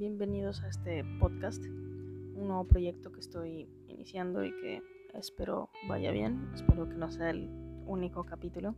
[0.00, 4.82] bienvenidos a este podcast, un nuevo proyecto que estoy iniciando y que
[5.12, 7.50] espero vaya bien, espero que no sea el
[7.84, 8.74] único capítulo.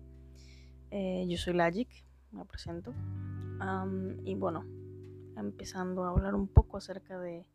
[0.90, 1.88] Eh, yo soy Lagic,
[2.32, 2.92] me presento,
[4.24, 4.64] y bueno,
[5.36, 7.46] empezando a hablar un poco acerca de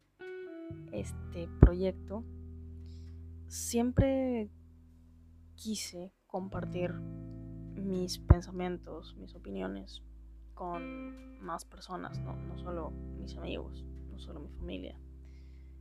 [0.94, 2.24] este proyecto,
[3.50, 4.50] siempre
[5.56, 10.04] quise compartir mis pensamientos, mis opiniones
[10.58, 14.98] con más personas, no, no solo mis amigos, no solo mi familia,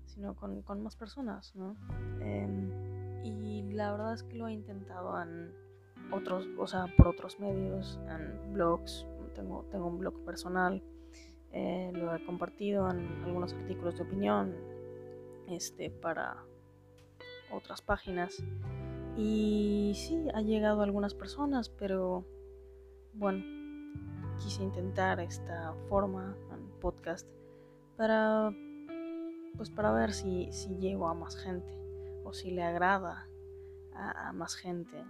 [0.04, 1.76] sino con, con más personas, ¿no?
[2.20, 5.52] Em, y la verdad es que lo he intentado en
[6.12, 10.82] otros, o sea, por otros medios, en blogs, tengo, tengo un blog personal,
[11.52, 14.54] eh, lo he compartido en algunos artículos de opinión,
[15.48, 16.36] este, para
[17.50, 18.42] otras páginas.
[19.16, 22.26] Y sí, ha llegado a algunas personas, pero
[23.14, 23.55] bueno,
[24.42, 27.26] quise intentar esta forma en podcast
[27.96, 28.52] para
[29.56, 31.72] pues para ver si, si llego a más gente
[32.24, 33.28] o si le agrada
[33.94, 35.02] a, más gente,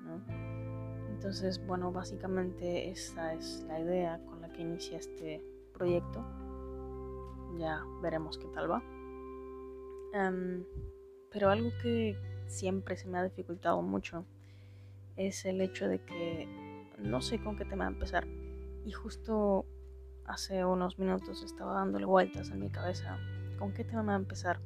[1.11, 6.25] Entonces, bueno, básicamente esa es la idea con la que inicié este proyecto.
[7.59, 8.83] Ya veremos qué tal va.
[10.13, 10.65] Em,
[11.31, 12.17] pero algo que
[12.47, 14.25] siempre se me ha dificultado mucho
[15.17, 16.47] es el hecho de que
[16.99, 18.27] no sé con qué tema empezar.
[18.87, 19.67] Y justo
[20.27, 23.19] hace unos minutos estaba dándole vueltas en mi cabeza
[23.59, 24.61] con qué tema empezar.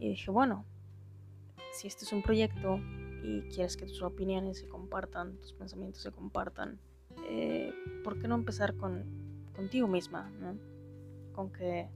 [0.00, 0.66] Y dije, bueno,
[1.72, 2.80] si este es un proyecto
[3.22, 6.80] y quieres que tus opiniones se compartan, tus pensamientos se compartan,
[7.28, 9.04] eh, ¿por qué no empezar con,
[9.54, 10.28] contigo misma?
[11.32, 11.88] Con que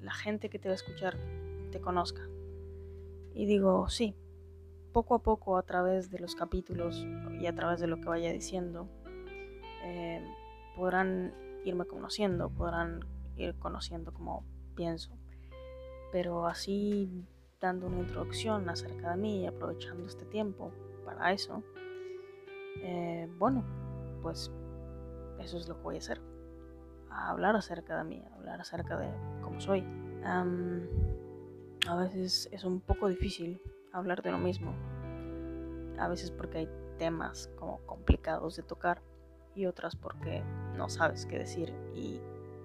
[0.00, 1.18] la gente que te va a escuchar
[1.72, 2.22] te conozca.
[3.34, 4.14] Y digo, sí,
[4.94, 7.06] poco a poco a través de los capítulos
[7.38, 8.88] y a través de lo que vaya diciendo,
[9.82, 10.24] eh,
[10.76, 11.32] podrán
[11.64, 13.00] irme conociendo, podrán
[13.36, 14.44] ir conociendo cómo
[14.74, 15.16] pienso.
[16.12, 17.26] Pero así
[17.60, 20.70] dando una introducción acerca de mí y aprovechando este tiempo
[21.04, 21.62] para eso,
[22.82, 23.64] eh, bueno,
[24.22, 24.50] pues
[25.38, 26.20] eso es lo que voy a hacer.
[27.10, 29.08] hablar acerca de mí, hablar acerca de
[29.42, 29.84] cómo soy.
[30.24, 33.60] a veces es un poco difícil
[33.92, 34.74] hablar de lo mismo.
[35.98, 36.68] A veces porque hay
[36.98, 39.02] temas como complicados de tocar
[39.54, 40.42] y otras porque
[40.76, 42.20] no sabes qué decir y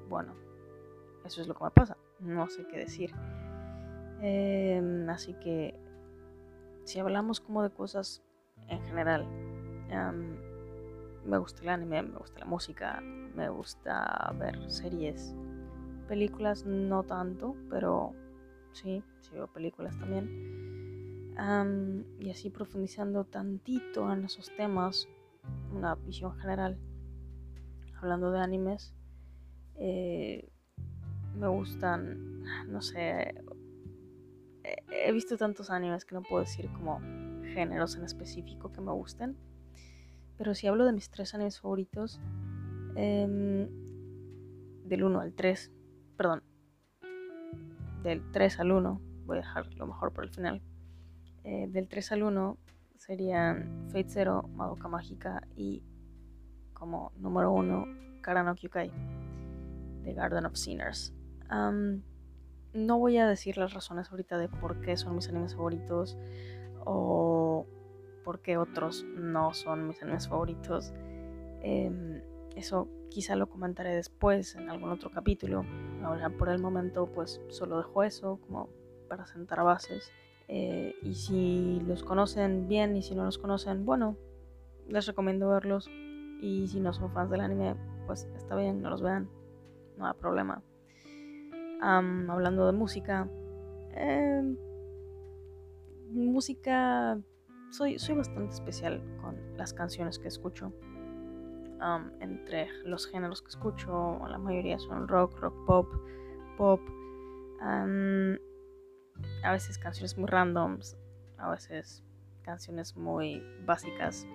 [0.09, 0.33] bueno,
[1.25, 3.13] eso es lo que me pasa, no sé qué decir.
[4.21, 5.75] Em, así que
[6.83, 8.23] si hablamos como de cosas
[8.67, 9.25] en general,
[11.25, 15.35] me gusta el anime, me gusta la música, me gusta ver series,
[16.07, 18.13] películas no tanto, pero
[18.71, 20.57] sí, sí veo películas también.
[22.19, 25.07] y así profundizando tantito en esos temas,
[25.73, 26.77] una visión general,
[27.95, 28.93] hablando de animes,
[29.75, 30.49] eh,
[31.35, 33.33] me gustan, no sé,
[34.91, 36.99] he visto tantos animes que no puedo decir como
[37.53, 39.37] géneros en específico que me gusten,
[40.37, 42.19] pero si hablo de mis tres animes favoritos,
[42.95, 43.67] em,
[44.85, 45.71] del 1 al 3,
[46.17, 46.43] perdón,
[48.03, 50.61] del 3 al 1, voy a dejar lo mejor por el final,
[51.43, 52.57] eh, del 3 al 1
[52.99, 55.81] serían Fate Zero, Madoka Mágica y
[56.73, 58.91] como número 1 Karano Kyukai,
[60.03, 61.13] The Garden of Sinners.
[62.73, 66.17] no voy a decir las razones ahorita de por qué son mis animes favoritos
[66.85, 67.65] o
[68.23, 70.93] por qué otros no son mis animes favoritos.
[71.61, 72.21] Em,
[72.55, 75.65] eso quizá lo comentaré después en algún otro capítulo.
[76.03, 78.69] Ahora por el momento pues solo dejo eso como
[79.07, 80.11] para sentar bases.
[80.51, 84.17] Eh, y si los conocen bien y si no los conocen, bueno,
[84.87, 85.87] les recomiendo verlos.
[86.41, 87.75] Y si no son fans del anime,
[88.07, 89.29] pues está bien, no los vean,
[89.97, 90.63] no hay problema.
[91.81, 93.29] hablando de música,
[93.93, 94.57] em,
[96.09, 97.17] música,
[97.69, 100.73] soy, soy bastante especial con las canciones que escucho.
[102.19, 105.87] entre los géneros que escucho, la mayoría son rock, rock pop,
[106.57, 106.81] pop
[109.43, 110.97] a veces canciones muy randoms,
[111.37, 112.03] a veces
[112.41, 114.25] canciones muy básicas.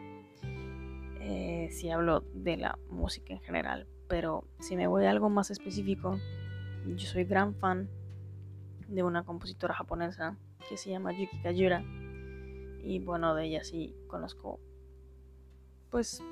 [1.21, 5.51] Eh, si hablo de la música en general, pero si me voy a algo más
[5.51, 6.19] específico,
[6.87, 7.89] yo soy gran fan
[8.89, 10.37] de una compositora japonesa
[10.69, 11.83] que se llama Yuki Kajura
[12.83, 14.61] y bueno, de ella sí conozco
[15.91, 16.23] pues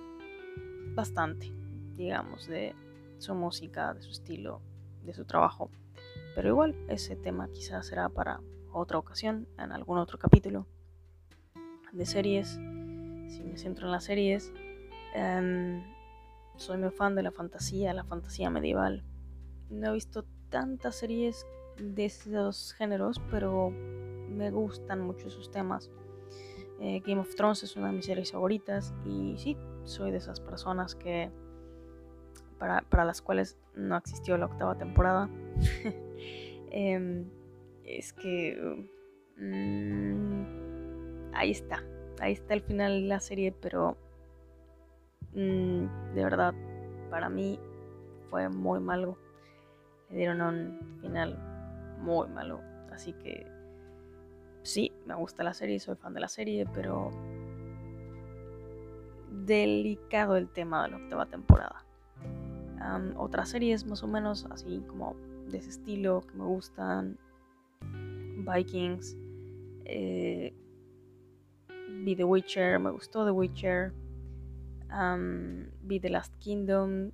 [0.95, 1.51] bastante,
[1.97, 2.75] digamos, de
[3.19, 4.61] su música, de su estilo,
[5.05, 5.71] de su trabajo.
[6.35, 8.41] Pero igual, ese tema quizás será para
[8.73, 10.67] otra ocasión, en algún otro capítulo
[11.93, 12.49] de series.
[13.29, 14.53] Si me centro en las series,
[15.15, 15.83] em,
[16.57, 19.05] soy muy fan de la fantasía, la fantasía medieval.
[19.71, 21.47] No he visto tantas series
[21.79, 25.91] de esos géneros, pero me gustan mucho sus temas.
[26.81, 30.41] Eh, Game of Thrones es una de mis series favoritas y sí, soy de esas
[30.41, 31.31] personas que
[32.59, 35.29] para, las cuales no existió la octava temporada.
[36.75, 37.27] Em,
[37.85, 38.57] es que
[39.37, 41.85] mm, ahí está,
[42.19, 43.99] ahí está el final de la serie, pero
[45.35, 46.55] mm, de verdad,
[47.11, 47.61] para mí
[48.31, 49.19] fue muy malo.
[50.09, 51.39] Le dieron un final
[52.01, 53.47] muy malo, así que
[54.63, 57.11] sí, me gusta la serie, soy fan de la serie, pero
[59.31, 61.85] delicado el tema de la octava temporada.
[63.19, 65.17] otras series más o menos así como
[65.53, 67.19] de ese estilo que me gustan.
[68.45, 69.17] Vikings.
[69.85, 70.55] Eh,
[72.03, 73.93] vi The Witcher, me gustó The Witcher.
[75.83, 77.13] vi The Last Kingdom.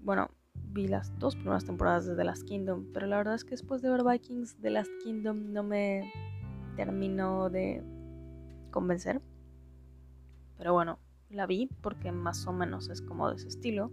[0.00, 0.30] Bueno,
[0.72, 3.82] vi las dos primeras temporadas de The Last Kingdom, pero la verdad es que después
[3.82, 6.12] de ver Vikings, The Last Kingdom no me
[6.76, 7.82] terminó de
[8.70, 9.20] convencer.
[10.58, 10.98] Pero bueno,
[11.30, 13.90] la vi porque más o menos es como de ese estilo.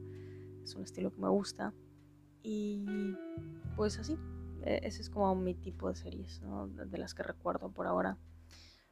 [0.63, 1.73] Es un estilo que me gusta.
[2.43, 3.15] Y
[3.75, 4.17] pues así,
[4.63, 6.41] e, ese es como mi tipo de series,
[6.89, 8.17] de las que recuerdo por ahora.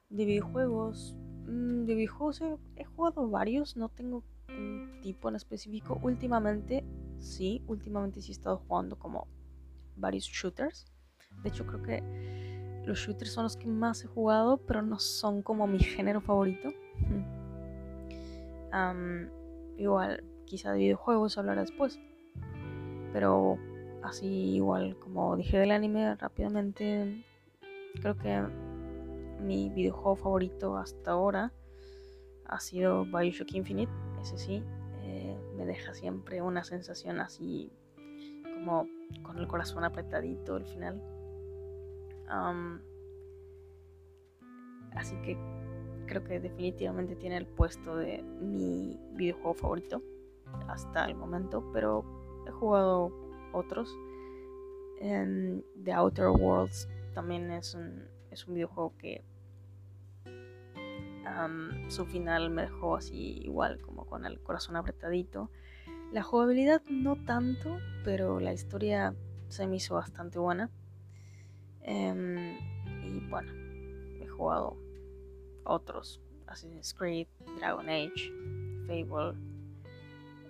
[0.10, 1.16] De videojuegos,
[1.48, 2.42] mm, de videojuegos
[2.76, 6.00] he, jugado varios, no tengo un tipo en específico.
[6.02, 6.84] Últimamente,
[7.20, 9.28] sí, últimamente sí he estado jugando como
[9.96, 10.88] varios shooters.
[11.44, 15.42] De hecho, creo que los shooters son los que más he jugado, pero no son
[15.42, 16.70] como mi género favorito.
[19.78, 22.00] igual, quizá de videojuegos hablaré después.
[23.14, 23.58] Pero
[24.04, 27.24] así igual como dije del anime rápidamente,
[28.02, 28.42] creo que
[29.42, 31.52] mi videojuego favorito hasta ahora
[32.46, 33.92] ha sido Bioshock Infinite.
[34.22, 34.64] Ese sí,
[35.04, 37.72] eh, me deja siempre una sensación así
[38.54, 38.88] como
[39.24, 41.02] con el corazón apretadito al final.
[44.96, 45.38] así que
[46.06, 50.02] creo que definitivamente tiene el puesto de mi videojuego favorito
[50.68, 52.21] hasta el momento, pero
[52.52, 53.12] he jugado
[53.54, 53.90] otros.
[55.00, 59.26] En The Outer Worlds también es un, es un videojuego que
[61.88, 65.50] su final me dejó así igual, como con el corazón apretadito.
[66.12, 69.16] La jugabilidad no tanto, pero la historia
[69.48, 70.70] se me hizo bastante buena.
[71.82, 72.58] Em,
[73.04, 73.52] y bueno,
[74.22, 74.78] he jugado
[75.64, 77.28] otros, Assassin's Creed,
[77.58, 78.32] Dragon Age,
[78.88, 79.34] Fable,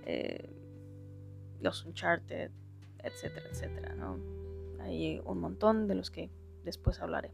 [0.06, 0.61] eh,
[1.62, 2.52] los Uncharted,
[3.00, 4.19] etcétera, etcétera, ¿no?
[4.81, 6.30] Hay un montón de los que
[6.63, 7.31] después hablaré.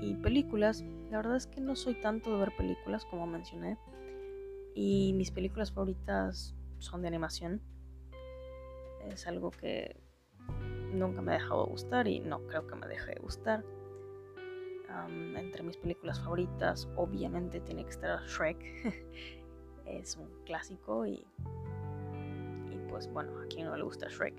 [0.00, 3.78] y películas, la verdad es que no soy tanto de ver películas como mencioné.
[4.74, 7.60] Y mis películas favoritas son de animación.
[9.08, 9.96] Es algo que
[10.92, 13.64] nunca me ha dejado de gustar y no creo que me deje de gustar.
[15.36, 18.58] entre mis películas favoritas, obviamente tiene que estar Shrek.
[19.86, 21.26] es un clásico y
[22.94, 24.36] pues bueno, a quien no le gusta Shrek.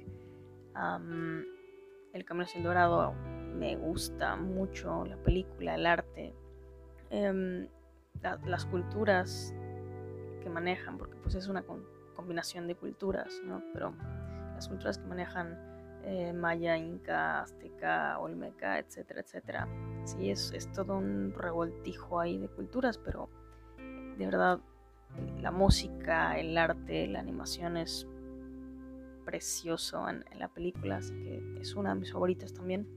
[2.13, 3.13] el Camino sin Dorado
[3.53, 6.33] me gusta mucho, la película, el arte,
[7.09, 7.67] em,
[8.45, 9.53] las culturas
[10.41, 11.65] que manejan, porque pues es una
[12.15, 13.61] combinación de culturas, ¿no?
[13.73, 13.93] Pero
[14.53, 15.59] las culturas que manejan
[16.05, 19.67] eh, maya, inca, azteca, olmeca, etcétera, etcétera.
[20.05, 23.29] Sí, es, es todo un revoltijo ahí de culturas, pero
[24.17, 24.61] de verdad
[25.41, 28.07] la música, el arte, la animación es
[29.25, 32.87] precioso en, la película, así que es una de mis favoritas también.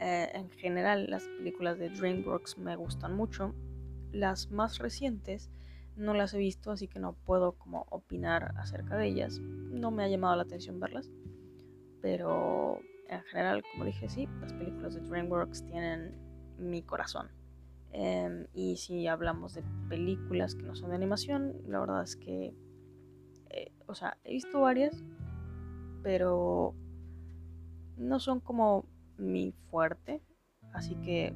[0.00, 3.54] Eh, en general, las películas de DreamWorks me gustan mucho.
[4.12, 5.50] Las más recientes
[5.96, 9.40] no las he visto, así que no puedo como opinar acerca de ellas.
[9.40, 11.10] No me ha llamado la atención verlas,
[12.00, 16.14] pero en general, como dije, sí, las películas de DreamWorks tienen
[16.58, 17.30] mi corazón.
[17.90, 22.54] Em, y si hablamos de películas que no son de animación, la verdad es que,
[23.50, 25.02] eh, o sea, he visto varias,
[26.02, 26.74] pero
[27.96, 28.84] no son como
[29.16, 30.22] mi fuerte,
[30.72, 31.34] así que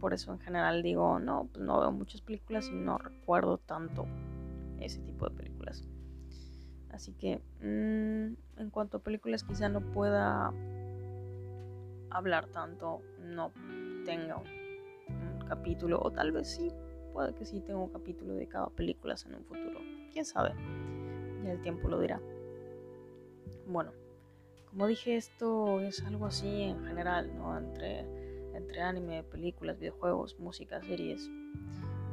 [0.00, 4.06] por eso en general digo, no, pues no veo muchas películas y no recuerdo tanto
[4.80, 5.82] ese tipo de películas.
[6.90, 10.52] Así que mm, en cuanto a películas quizá no pueda
[12.10, 13.50] hablar tanto, no
[14.04, 16.70] tenga un, un, capítulo, o tal vez sí,
[17.12, 19.80] puede que sí tenga un capítulo de cada película en un futuro,
[20.12, 20.54] quién sabe,
[21.42, 22.20] ya el tiempo lo dirá.
[23.66, 23.92] Bueno,
[24.66, 27.56] como dije, esto es algo así en general, ¿no?
[27.56, 28.00] Entre,
[28.54, 31.30] entre anime, películas, videojuegos, música, series.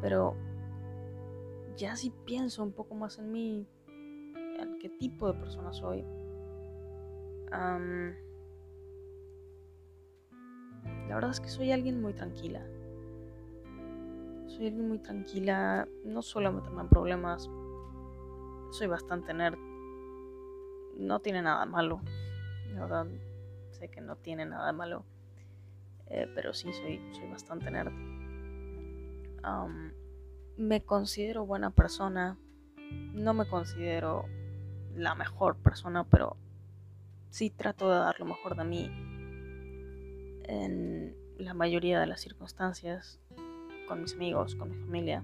[0.01, 0.35] Pero
[1.75, 3.67] ya si pienso un poco más en mí,
[4.59, 6.05] en qué tipo de persona soy,
[11.11, 12.65] la verdad es que soy alguien muy tranquila.
[14.47, 17.49] Soy alguien muy tranquila, no suelo meterme en problemas.
[18.71, 19.70] Soy bastante nerd.
[21.01, 21.99] No tiene nada malo.
[22.73, 23.07] La verdad,
[23.71, 25.03] sé que no tiene nada malo.
[26.05, 27.91] Eh, pero sí, soy, soy bastante nerd.
[30.57, 32.37] me considero buena persona.
[33.13, 34.25] No me considero
[34.95, 36.37] la mejor persona, pero
[37.31, 38.91] sí trato de dar lo mejor de mí
[40.43, 43.19] en la mayoría de las circunstancias,
[43.87, 45.23] con mis amigos, con mi familia.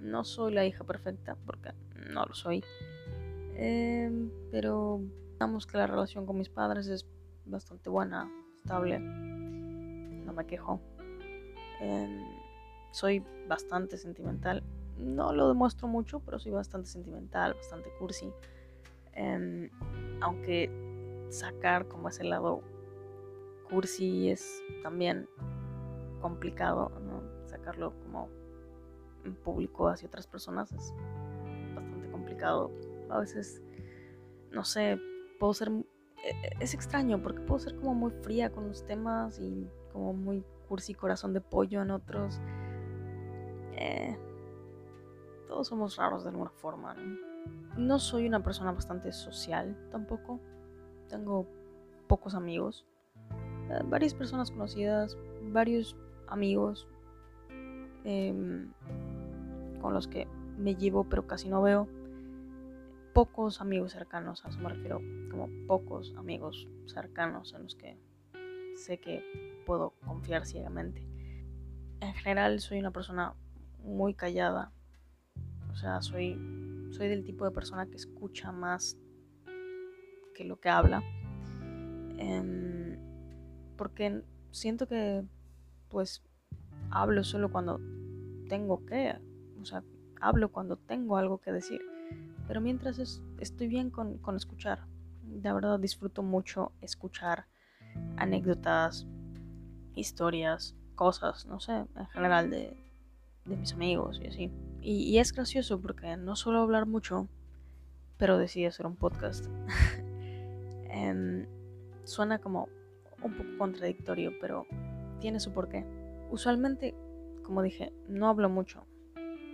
[0.00, 1.72] No soy la hija perfecta, porque
[2.08, 2.64] no lo soy.
[3.58, 5.00] Em, pero
[5.32, 7.06] digamos que la relación con mis padres es
[7.46, 8.98] bastante buena, estable.
[8.98, 10.80] No me quejo.
[11.80, 12.22] Em,
[12.90, 14.62] soy bastante sentimental.
[14.98, 18.30] No lo demuestro mucho, pero soy bastante sentimental, bastante cursi.
[19.12, 19.70] Em,
[20.20, 20.70] aunque
[21.30, 22.62] sacar como ese lado
[23.70, 25.28] cursi es también
[26.20, 27.22] complicado, ¿no?
[27.46, 28.28] Sacarlo como
[29.24, 30.94] en público hacia otras personas es
[31.74, 32.70] bastante complicado.
[33.08, 33.62] A veces,
[34.50, 34.98] no sé,
[35.38, 35.70] puedo ser...
[35.70, 40.12] E, e, es extraño porque puedo ser como muy fría con los temas y como
[40.12, 42.40] muy cursi corazón de pollo en otros.
[43.72, 44.16] Eh,
[45.46, 46.94] todos somos raros de alguna forma,
[47.76, 47.98] ¿no?
[47.98, 50.40] Soy una persona bastante social tampoco.
[51.08, 51.46] Tengo
[52.08, 52.86] pocos amigos.
[53.70, 55.96] Eh, varias personas conocidas, varios
[56.28, 56.88] amigos
[58.04, 58.72] em,
[59.80, 60.26] con los que
[60.58, 61.88] me llevo pero casi no veo.
[63.16, 67.96] Pocos amigos cercanos, a eso me refiero, como pocos amigos cercanos en los que
[68.74, 71.02] sé que puedo confiar ciegamente.
[72.02, 73.32] En general soy una persona
[73.82, 74.70] muy callada.
[75.72, 76.38] O sea, soy,
[76.90, 78.98] soy del tipo de persona que escucha más
[80.34, 81.02] que lo que habla.
[82.18, 82.98] Em,
[83.78, 84.20] porque
[84.50, 85.24] siento que
[85.88, 86.22] pues
[86.90, 87.80] hablo solo cuando
[88.50, 89.18] tengo que,
[89.58, 89.82] o sea,
[90.20, 91.80] hablo cuando tengo algo que decir.
[92.46, 94.86] Pero mientras estoy bien con, escuchar.
[95.22, 97.46] De verdad disfruto mucho escuchar
[98.16, 99.06] anécdotas,
[99.94, 102.76] historias, cosas, no sé, en general de,
[103.44, 104.52] mis amigos y así.
[104.80, 107.28] Y, es gracioso porque no suelo hablar mucho,
[108.16, 109.46] pero decidí hacer un podcast.
[110.88, 111.46] Em,
[112.04, 112.70] suena como
[113.22, 114.66] un poco contradictorio, pero
[115.20, 115.84] tiene su porqué.
[116.30, 116.94] Usualmente,
[117.42, 118.86] como dije, no hablo mucho.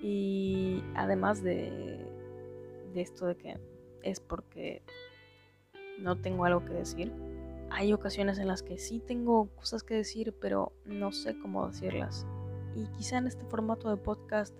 [0.02, 2.12] Y además de,
[2.92, 3.58] de esto de que
[4.02, 4.82] es porque
[5.99, 7.12] no tengo algo que decir,
[7.70, 12.26] hay ocasiones en las que sí tengo cosas que decir, pero no sé cómo decirlas.
[12.75, 14.54] Y quizá en este formato de podcast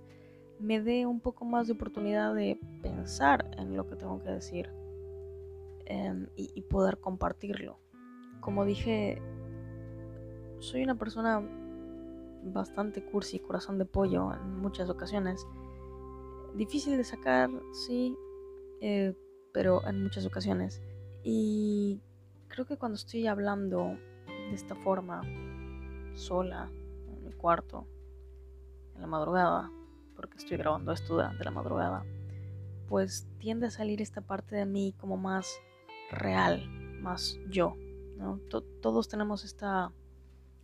[0.59, 4.71] me dé un poco más de oportunidad de pensar en lo que tengo que decir
[5.87, 7.79] em, y poder compartirlo
[8.43, 9.23] como dije,
[10.59, 11.41] soy una persona
[12.43, 15.47] bastante cursi, corazón de pollo en muchas ocasiones.
[16.55, 18.17] Difícil de sacar, sí,
[18.81, 19.15] eh,
[19.53, 20.83] pero en muchas ocasiones.
[21.23, 22.01] Y
[22.49, 25.23] creo que cuando estoy hablando de esta forma,
[26.15, 26.71] sola,
[27.09, 27.87] en mi cuarto,
[28.95, 29.71] en la madrugada,
[30.15, 32.05] porque estoy grabando esto de la madrugada,
[32.89, 35.59] pues tiende a salir esta parte de mí como más
[36.11, 36.69] real,
[37.01, 37.77] más yo
[38.81, 39.93] todos tenemos esta,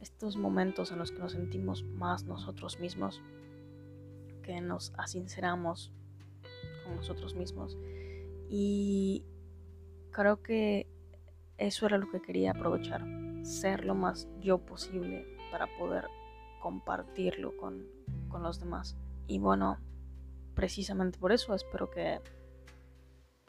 [0.00, 3.20] estos momentos en los que nos sentimos más nosotros mismos,
[4.48, 5.92] que nos asinceramos
[6.82, 7.76] con nosotros mismos.
[8.48, 9.26] Y
[10.10, 10.86] creo que
[11.58, 13.04] eso era lo que quería aprovechar,
[13.42, 16.06] ser lo más yo posible para poder
[16.62, 17.86] compartirlo con,
[18.30, 18.96] con los demás.
[19.26, 19.78] Y bueno,
[20.54, 22.18] precisamente por eso espero que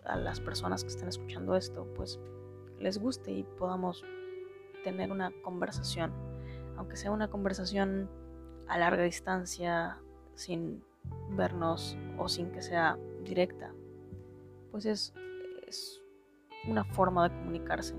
[0.04, 2.20] a las personas que estén escuchando esto, pues
[2.78, 4.04] les guste y podamos
[4.84, 6.12] tener una conversación,
[6.76, 8.10] aunque sea una conversación
[8.68, 9.98] a larga distancia,
[10.36, 10.84] sin
[11.32, 13.74] vernos o sin que sea directa,
[14.72, 15.14] pues es,
[15.68, 16.02] es
[16.68, 17.96] una forma de comunicarse.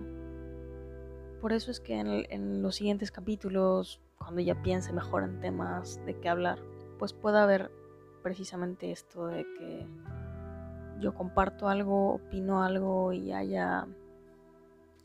[1.41, 6.05] Por eso es que en, en, los siguientes capítulos, cuando ya piense mejor en temas
[6.05, 6.59] de qué hablar,
[6.99, 7.71] pues pueda haber
[8.23, 9.87] precisamente esto de que
[11.01, 13.87] yo comparto algo, opino algo y haya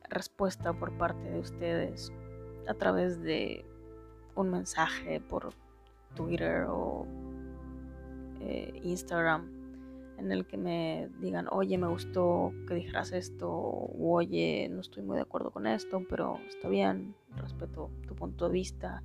[0.10, 2.12] respuesta por parte de ustedes
[2.68, 3.66] a través de
[4.36, 5.54] un mensaje por
[6.16, 7.08] Twitter o
[8.46, 9.52] eh, Instagram
[10.18, 15.04] en el que me digan, oye, me gustó que dijeras esto, o oye, no estoy
[15.04, 19.04] muy de acuerdo con esto, pero está bien, respeto tu punto de vista,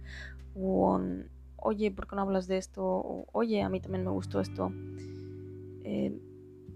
[0.55, 1.01] o
[1.57, 2.85] oye, ¿por qué no hablas de esto?
[2.85, 4.73] O, oye, a mí también me gustó esto.
[5.85, 6.19] Eh,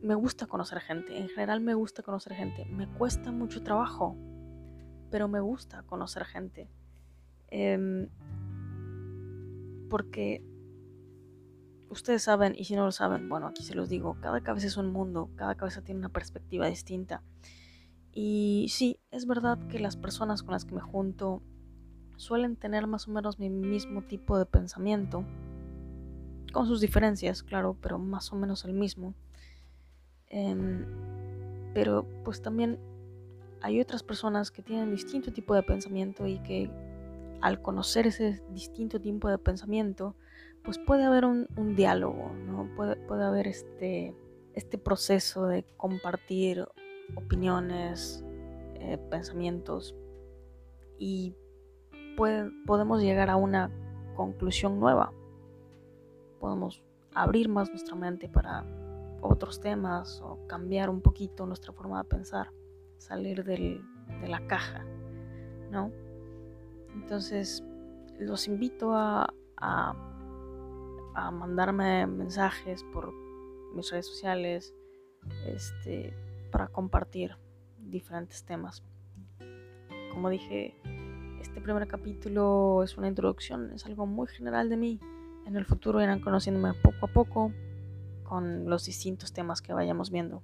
[0.02, 2.66] me gusta conocer gente, en general me gusta conocer gente.
[2.66, 4.16] Me cuesta mucho trabajo,
[5.10, 6.68] pero me gusta conocer gente.
[7.48, 8.08] Em,
[9.88, 10.42] porque
[11.90, 14.76] ustedes saben, y si no lo saben, bueno, aquí se los digo, cada cabeza es
[14.76, 17.22] un mundo, cada cabeza tiene una perspectiva distinta.
[18.12, 21.42] Y sí, es verdad que las personas con las que me junto
[22.16, 25.24] suelen tener más o menos mi mismo tipo de pensamiento,
[26.52, 29.14] con sus diferencias, claro, pero más o menos el mismo.
[30.28, 30.86] Em,
[31.74, 32.78] pero pues también
[33.60, 36.70] hay otras personas que tienen distinto tipo de pensamiento y que
[37.40, 40.14] al conocer ese distinto tipo de pensamiento,
[40.64, 42.68] pues puede haber un, diálogo, ¿no?
[42.74, 44.14] Puede, puede haber este,
[44.54, 46.66] este proceso de compartir
[47.14, 48.24] opiniones,
[48.76, 49.94] eh, pensamientos
[50.98, 51.34] y
[52.66, 53.70] podemos llegar a una
[54.14, 55.12] conclusión nueva.
[56.40, 56.82] Podemos
[57.14, 58.64] abrir más nuestra mente para
[59.20, 62.50] otros temas o cambiar un poquito nuestra forma de pensar,
[62.98, 63.80] salir de
[64.26, 64.84] la caja,
[65.70, 65.90] ¿no?
[66.94, 67.64] Entonces,
[68.18, 69.32] los invito a,
[71.30, 73.12] mandarme mensajes por
[73.74, 74.74] mis redes sociales
[75.46, 76.14] este,
[76.50, 77.36] para compartir
[77.78, 78.82] diferentes temas.
[80.12, 80.74] Como dije,
[81.40, 85.00] este primer capítulo es una introducción, es algo muy general de mí.
[85.46, 87.52] En el futuro irán conociéndome poco a poco
[88.22, 90.42] con los distintos temas que vayamos viendo.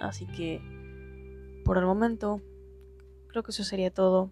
[0.00, 0.60] Así que,
[1.64, 2.40] por el momento,
[3.28, 4.30] creo que eso sería todo.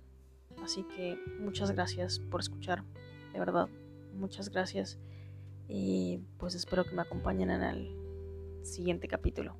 [0.62, 2.85] Así que muchas gracias por escuchar,
[3.33, 3.69] de verdad,
[4.14, 4.99] muchas gracias.
[5.69, 7.97] Y pues espero que me acompañen en el
[8.62, 9.57] siguiente capítulo.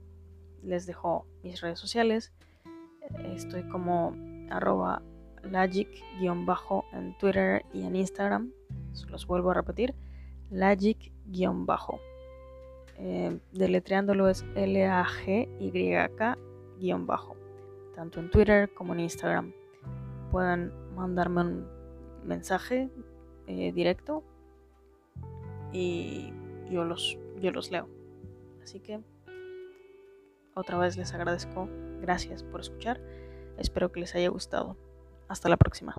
[0.63, 2.33] Les dejo mis redes sociales.
[3.35, 4.15] Estoy como
[4.51, 5.03] arroba
[5.43, 8.53] lagic-bajo en Twitter y en Instagram.
[9.09, 9.95] Los vuelvo a repetir.
[10.51, 12.01] Lagic-bajo.
[12.99, 14.97] Eh, deletreándolo es L-A-G-Y-K-bajo.
[17.95, 19.53] Tanto en Twitter como en Instagram.
[20.31, 21.67] Pueden mandarme un
[22.25, 22.91] mensaje
[23.47, 24.23] eh, directo
[25.73, 26.33] y
[26.71, 27.89] yo los, yo los leo.
[28.63, 29.01] Así que
[30.55, 31.69] otra vez les agradezco.
[32.01, 33.01] Gracias por escuchar.
[33.59, 34.77] Espero que les haya gustado.
[35.29, 35.97] Hasta la próxima.